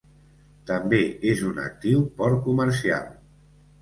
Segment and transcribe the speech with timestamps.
[0.69, 1.01] També
[1.33, 3.07] és un actiu port comercial.